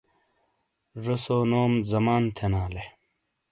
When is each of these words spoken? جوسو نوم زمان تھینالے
جوسو 1.03 1.37
نوم 1.51 1.73
زمان 1.91 2.23
تھینالے 2.35 2.83